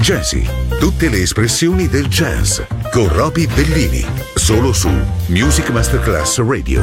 Jazzy, 0.00 0.44
tutte 0.80 1.08
le 1.08 1.22
espressioni 1.22 1.86
del 1.86 2.08
jazz 2.08 2.60
con 2.90 3.08
Roby 3.08 3.46
Bellini, 3.46 4.04
solo 4.34 4.72
su 4.72 4.90
Music 5.26 5.70
Masterclass 5.70 6.38
Radio. 6.38 6.82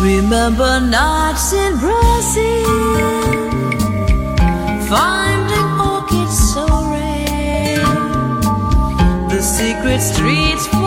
Remember 0.00 0.80
nights 0.80 1.52
in 1.52 1.78
Brazil 1.78 3.23
find 4.94 5.50
an 5.60 5.80
orchid 5.80 6.28
so 6.28 6.64
rare. 6.92 7.82
The 9.28 9.40
secret 9.42 10.00
streets. 10.00 10.83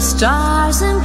stars 0.00 0.80
and 0.80 1.04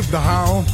Be 0.00 0.06
the 0.12 0.20
how. 0.20 0.64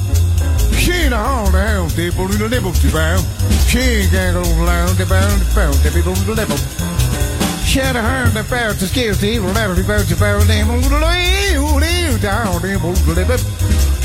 She 0.78 0.92
ain't 0.92 1.14
a 1.14 1.18
how 1.18 1.50
the 1.50 1.58
hell, 1.58 1.86
they 1.98 2.14
in 2.30 2.38
the 2.38 2.48
nibble 2.48 2.72
to 2.72 2.88
bound. 2.94 3.26
She 3.66 4.06
ain't 4.06 4.12
got 4.12 4.38
on 4.38 4.46
the 4.46 4.62
loud, 4.62 4.94
the 4.94 5.06
bound, 5.06 5.42
the 5.42 5.46
bound, 5.50 5.74
the 5.82 5.90
people 5.90 6.14
the 6.14 6.34
level. 6.34 6.58
She 7.66 7.82
had 7.82 7.96
a 7.96 8.02
hand 8.02 8.38
that 8.38 8.46
bound 8.48 8.78
to 8.78 8.86
scale 8.86 9.14
the 9.14 9.26
evil, 9.26 9.52
never 9.52 9.74
be 9.74 9.82
bound 9.82 10.06
to 10.08 10.16
bound, 10.16 10.46
them 10.46 10.70
on 10.70 10.80
the 10.80 11.00
live 11.82 12.22
down, 12.22 12.62
them 12.62 12.86
on 12.86 12.94
the 13.02 13.14
level. 13.18 13.38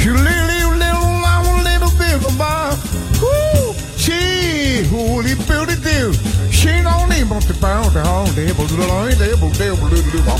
She 0.01 0.09
little, 0.09 0.73
little, 0.81 1.13
little, 1.21 1.57
little 1.69 1.93
bit 2.01 2.17
of 2.17 2.33
bar. 2.41 2.73
Woo! 3.21 3.77
She, 4.01 4.89
holy 4.89 5.37
it 5.69 5.81
do. 5.85 6.17
She 6.49 6.81
don't 6.81 7.13
need 7.13 7.29
but 7.29 7.45
the 7.45 7.53
bound, 7.61 7.93
the 7.93 8.01
how, 8.01 8.25
they 8.33 8.49
put 8.57 8.73
the 8.73 8.89
line, 8.89 9.13
they 9.21 9.37
put 9.37 9.53
the 9.53 9.69
little 9.77 10.37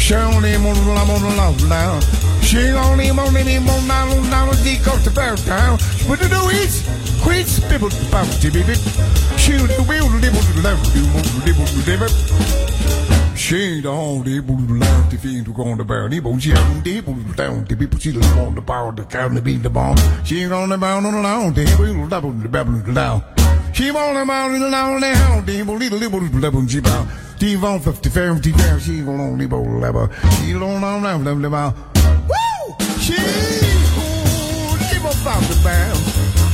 She 0.00 0.16
only 0.16 0.56
on 0.56 0.72
the 0.72 0.88
love 0.88 1.10
on 1.12 1.20
the 1.20 1.68
now. 1.68 2.31
She 2.52 2.68
only 2.72 3.08
on 3.08 3.34
any 3.34 3.58
more 3.60 3.80
now, 3.88 4.12
now, 4.28 4.50
the 4.50 4.78
coast 4.84 5.06
of 5.06 5.14
bound 5.14 5.38
town. 5.38 5.78
What 6.04 6.20
to 6.20 6.28
do 6.28 6.50
is, 6.50 6.84
to 6.84 8.10
bound 8.10 8.30
to 8.42 8.50
be 8.50 8.62
bit. 8.62 8.76
She 9.40 9.52
will 9.52 9.72
live 10.20 10.36
with 10.36 10.54
the 10.54 10.60
left, 10.60 10.94
you 10.94 11.00
won't 11.16 11.46
live 11.46 11.58
with 11.58 11.86
the 11.86 13.36
She 13.38 13.56
ain't 13.56 13.86
all 13.86 14.20
the 14.20 14.36
able 14.36 14.58
to 14.58 14.74
learn 14.74 15.08
the 15.08 15.16
thing 15.16 15.42
to 15.46 15.52
go 15.54 15.62
on 15.62 15.78
the 15.78 15.84
barrel. 15.84 16.10
They 16.10 16.20
see 16.40 16.50
how 16.50 16.80
they 16.84 16.98
able 16.98 17.14
to 17.14 17.32
down 17.32 17.64
the 17.64 17.74
people 17.74 17.98
see 17.98 18.10
the 18.10 18.20
on 18.38 18.54
the 18.54 18.60
power, 18.60 18.92
the 18.92 19.04
count, 19.04 19.34
the 19.34 19.40
beat, 19.40 19.62
the 19.62 19.70
bomb. 19.70 19.96
She 20.22 20.42
ain't 20.42 20.52
on 20.52 20.68
the 20.68 20.76
bound 20.76 21.06
on 21.06 21.14
the 21.14 21.22
lounge, 21.22 21.56
they 21.56 21.64
will 21.74 22.06
double 22.06 22.32
the 22.32 22.50
babble 22.50 22.78
down. 22.92 23.24
She 23.72 23.90
won't 23.90 24.18
about 24.18 24.50
in 24.50 24.60
the 24.60 24.68
lounge, 24.68 25.00
they 25.00 25.14
hold 25.14 25.46
the 25.46 25.58
able 25.58 25.76
little 25.76 26.04
able 26.04 26.20
to 26.20 26.38
level, 26.38 26.66
she 26.68 26.80
bound. 26.80 27.08
She 27.40 27.56
won't 27.56 27.82
fifty 27.82 28.10
fair, 28.10 28.34
fifty 28.34 28.52
fair, 28.52 28.78
she 28.78 29.02
will 29.02 29.18
only 29.22 29.46
bowl 29.46 29.64
level. 29.80 30.10
She 30.36 30.52
don't 30.52 30.82
know, 30.82 30.98
level, 30.98 31.22
level, 31.22 31.50
level. 31.50 31.74
Woo! 31.86 31.91
She 33.02 33.18
who 33.18 34.06
live 34.78 35.02
about 35.02 35.42
the 35.50 35.58
bound. 35.64 35.98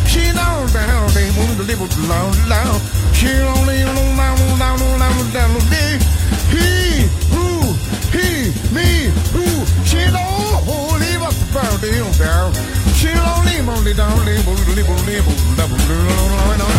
She 0.09 0.25
down 0.33 0.65
down, 0.73 1.13
they 1.13 1.29
move 1.37 1.59
the 1.59 1.65
live 1.65 1.85
loud, 2.09 2.33
loud. 2.49 2.81
She 3.13 3.29
only 3.29 3.83
on 3.83 3.95
down, 4.17 4.39
down, 4.57 4.79
down, 4.99 5.13
down, 5.29 5.61
down. 5.69 6.01
He, 6.49 7.05
who, 7.29 7.77
he, 8.17 8.49
me, 8.73 9.13
who. 9.37 9.45
She 9.85 10.01
don't 10.09 10.97
live 11.05 11.21
up 11.21 11.37
the 11.37 11.45
bound, 11.53 11.81
they 11.85 11.99
don't 11.99 12.17
down. 12.17 12.55
She 12.97 13.13
only 13.13 13.61
only 13.69 13.93
down, 13.93 14.25
they 14.25 14.41
move 14.49 14.65
the 14.65 14.73
live, 14.73 14.89
live, 15.05 15.29
double, 15.55 15.77
down, 15.77 16.59
down. 16.59 16.79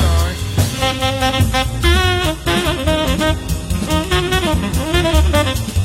She 5.61 5.78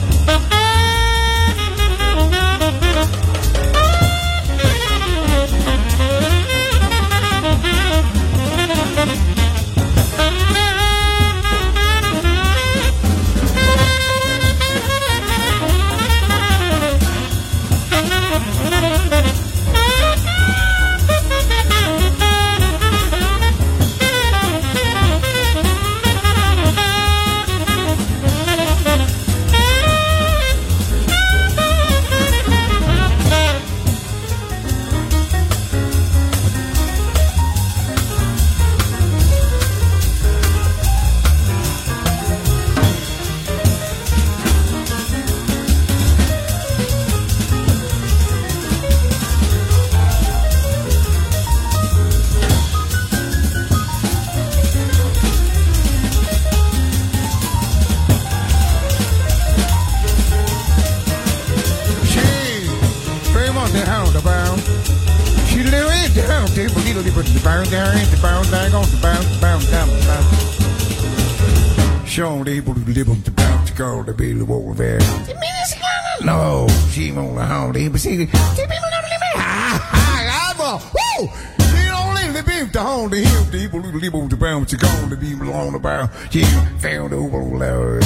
the 86.35 86.43
bound. 86.43 86.75
She 86.75 86.81
found 86.81 87.13
over 87.15 87.59
there. 87.59 88.01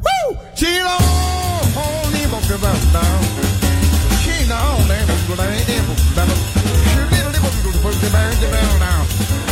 Woo! 0.00 0.38
She 0.56 0.80
don't 0.80 1.04
live 2.12 2.32
on 2.32 2.42
the 2.48 2.56
bound 2.56 2.92
now. 2.92 3.20
She 4.24 4.32
don't 4.48 4.88
live 4.88 5.10
on 5.10 5.20
the 5.28 5.36
bound. 5.36 6.40
She 6.80 7.00
little 7.04 7.30
live 7.30 7.44
on 7.44 7.52
the 7.52 8.08
bound, 8.10 8.36
the 8.40 8.48
bound 8.48 8.80
now. 8.80 9.04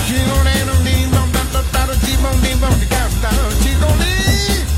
She 0.08 0.16
don't 0.24 0.44
live 0.44 0.68
on 0.68 0.80
the 0.84 0.96
bound, 1.12 1.52
the 1.52 1.60
bound, 1.72 2.00
she 2.00 2.16
won't 2.16 2.40
live 2.40 2.64
on 2.64 2.72
the 2.80 2.86
bound 2.88 3.14
now. 3.20 3.50
She 3.60 3.72
don't 3.76 3.98
live, 3.98 4.16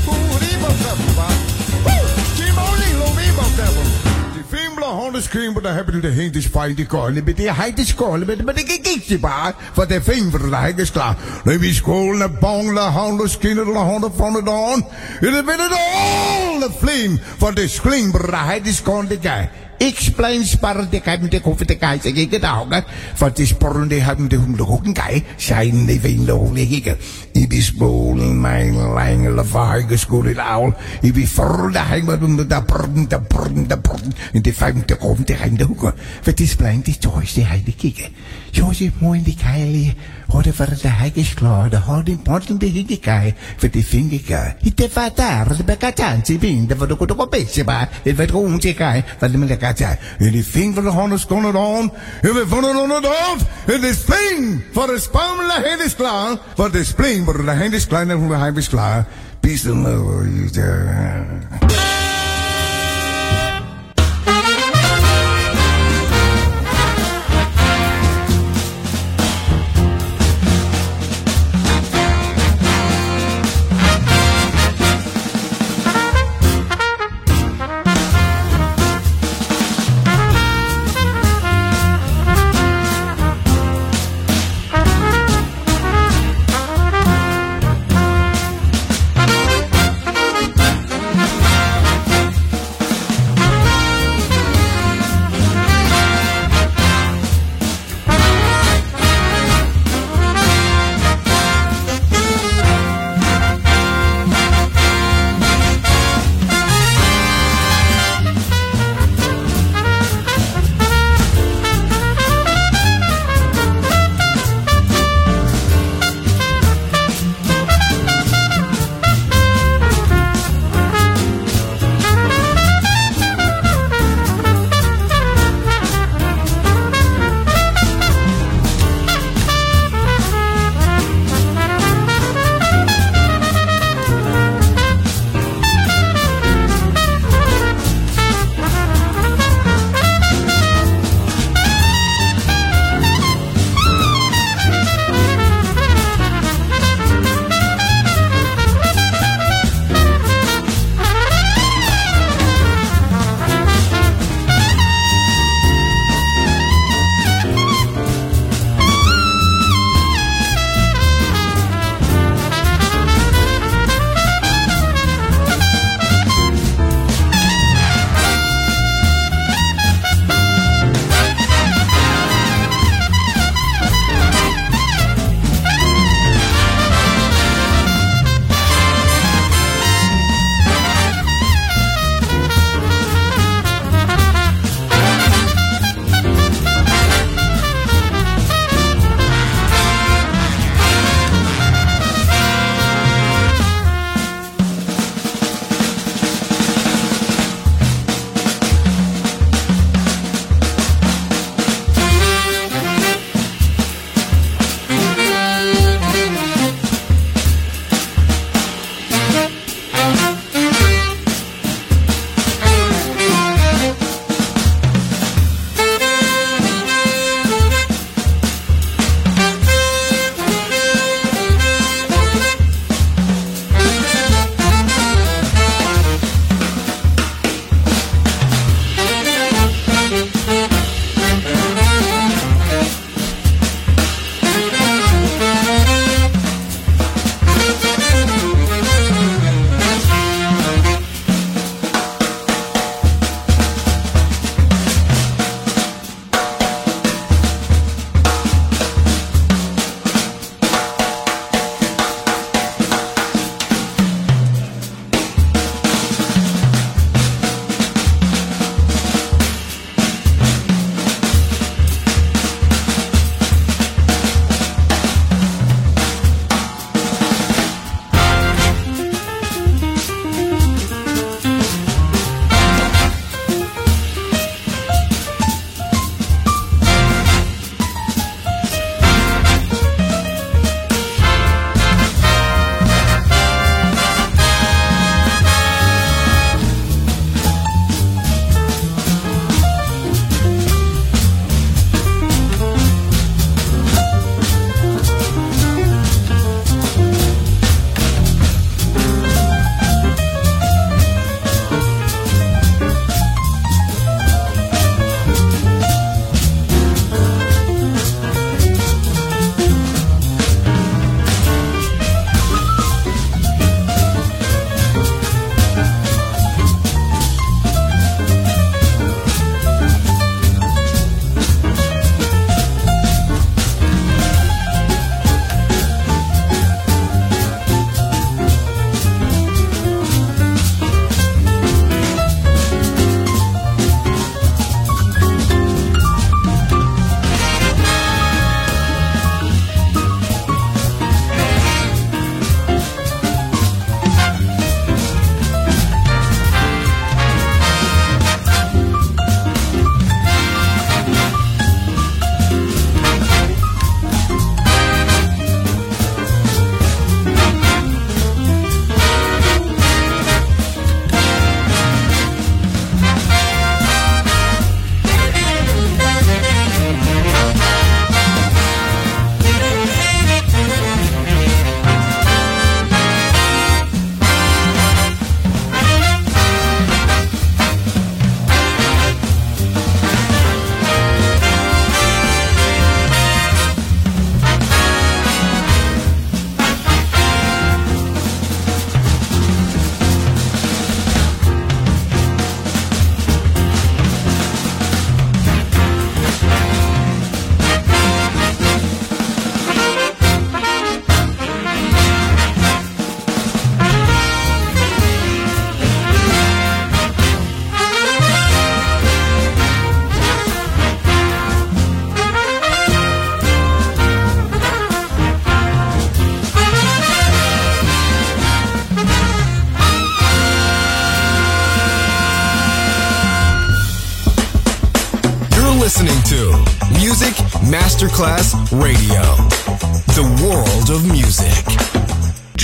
who 0.05 0.15
live 0.43 0.63
on 0.67 0.75
the 0.75 0.91
bound. 1.15 1.39
Woo! 1.87 2.03
She 2.35 2.47
won't 2.51 2.75
live 2.83 3.39
on 3.39 3.51
the 3.55 3.63
bound. 3.71 3.87
Die 4.35 4.43
Fimbler 4.43 4.91
Honda 4.91 5.21
Scream, 5.21 5.53
but 5.53 5.65
I 5.65 5.73
happen 5.73 6.01
to 6.01 6.11
hate 6.11 6.33
this 6.33 6.47
fight 6.47 6.75
the 6.75 6.85
call. 6.85 7.11
But 7.13 7.37
the 7.37 7.47
height 7.47 7.79
is 7.79 7.93
call, 7.93 8.19
but 8.25 8.45
but 8.45 8.55
the 8.57 8.63
kick 9.11 9.21
the 9.21 9.27
bar. 9.27 9.53
For 9.73 9.85
the 9.85 10.01
finger, 10.01 10.37
the 10.37 10.55
height 10.55 10.79
is 10.79 10.91
klaar. 10.91 11.15
Let 11.45 11.61
me 11.61 11.71
school, 11.71 12.17
the 12.17 12.29
bong, 12.29 12.73
the 12.73 12.91
Honda 12.91 13.27
skin, 13.27 13.57
the 13.57 13.65
Honda 13.65 14.09
from 14.09 14.33
the 14.33 14.41
dawn. 14.41 14.83
It 15.21 15.33
is 15.33 15.43
been 15.43 15.59
it 15.59 15.71
all 15.71 16.59
the 16.59 16.69
flame. 16.69 17.17
For 17.17 17.51
the 17.51 17.67
scream, 17.67 18.11
but 18.11 18.21
the 18.21 18.69
is 18.69 18.81
called 18.81 19.09
the 19.09 19.17
guy. 19.17 19.49
Explain 19.81 20.45
spar 20.45 20.89
de 20.89 20.99
kai 21.01 21.17
met 21.17 21.31
de 21.31 21.41
koffie 21.41 21.65
te 21.65 21.75
kai 21.75 21.99
zeg 22.01 22.13
ik 22.13 22.31
het 22.31 22.45
ook. 22.45 22.83
Wat 23.17 23.39
is 23.39 23.53
porren 23.53 23.87
de 23.87 23.95
hebben 23.95 24.27
de 24.29 24.35
hom 24.35 24.55
de 24.55 24.63
hoeken 24.63 24.93
kai. 24.93 25.23
Zijn 25.35 25.85
de 25.85 25.99
veen 25.99 26.25
de 26.25 26.31
hoek 26.31 26.57
ik. 26.57 26.97
I 27.41 27.47
be 27.47 27.61
spool 27.61 28.13
mijn 28.15 28.75
lang 28.75 29.27
la 29.27 29.43
vaige 29.43 29.97
school 29.97 30.23
het 30.23 30.37
al. 30.37 30.73
I 31.01 31.11
be 31.11 31.27
for 31.27 31.71
de 31.71 31.79
hang 31.79 32.05
met 32.05 32.37
de 32.37 32.47
da 32.47 32.61
porren 32.61 33.07
de 33.07 33.21
porren 33.21 33.67
de 33.67 33.79
porren. 33.79 34.13
In 34.31 34.41
de 34.41 34.53
vijf 34.53 34.85
de 34.85 34.95
koffie 34.95 35.25
te 35.25 35.33
gaan 35.33 35.55
de 35.55 35.63
hoeken. 35.63 35.93
Wat 36.23 36.39
is 36.39 36.55
plein 36.55 36.81
die 36.81 36.97
choice 36.99 37.33
die 37.33 37.45
hij 37.45 37.61
de 37.65 37.73
kikken. 37.73 38.09
Josie 38.51 38.91
mooi 38.97 39.23
die 39.23 39.37
kai. 39.43 39.95
Hoorde 40.27 40.53
voor 40.53 40.65
de 40.81 40.87
hek 40.87 41.15
is 41.15 41.33
klaar. 41.33 41.69
De 41.69 41.77
hoort 41.77 42.07
in 42.07 42.21
porren 42.21 42.59
de 42.59 42.65
hikke 42.65 42.99
kai. 42.99 43.33
Voor 43.57 43.69
die 43.69 43.85
vinger 43.85 44.21
kai. 44.21 44.53
Het 44.61 44.81
is 44.81 44.93
wat 44.93 45.15
daar. 45.15 45.57
De 45.57 45.63
bekatjantie 45.63 46.39
vind. 46.39 46.69
De 46.69 46.77
voor 46.77 46.87
de 46.87 46.95
kote 46.95 47.13
kopetje 47.13 47.63
bij. 47.63 47.87
Het 48.03 48.15
werd 48.15 48.29
gewoon 48.29 48.59
te 48.59 48.73
kai. 48.73 49.03
Wat 49.19 49.31
de 49.31 49.37
me 49.37 49.45
lekker 49.45 49.73
zei. 49.75 49.97
En 50.17 50.31
die 50.31 50.45
ving 50.45 50.75
van 50.75 50.83
de 50.83 50.89
handen 50.89 51.17
is 51.17 51.25
kon 51.25 51.45
het 51.45 51.55
aan. 51.55 51.91
En 52.21 52.33
we 52.33 52.45
vonden 52.47 52.75
aan 52.75 52.89
het 52.89 53.05
hoofd. 53.05 53.45
En 53.65 53.81
de 53.81 53.93
spring. 53.93 54.63
Voor 54.73 54.87
de 54.87 54.99
spam 54.99 55.37
de 55.37 55.67
hand 55.67 55.85
is 55.85 55.95
klaar. 55.95 56.37
Voor 56.55 56.71
de 56.71 56.83
spring. 56.83 57.30
Voor 57.31 57.45
de 57.45 57.51
hand 57.51 57.73
is 57.73 57.87
klaar. 57.87 58.07
En 58.07 58.27
de 58.27 58.33
hand 58.33 58.57
is 58.57 58.69
klaar. 58.69 59.05
Peace 59.39 59.71
and 59.71 59.85
love. 59.85 61.90